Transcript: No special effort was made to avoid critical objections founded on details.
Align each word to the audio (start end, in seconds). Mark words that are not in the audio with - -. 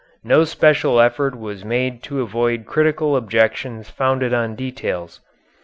No 0.23 0.45
special 0.45 0.99
effort 0.99 1.37
was 1.37 1.63
made 1.63 2.01
to 2.05 2.21
avoid 2.23 2.65
critical 2.65 3.15
objections 3.15 3.87
founded 3.91 4.33
on 4.33 4.55
details. 4.55 5.21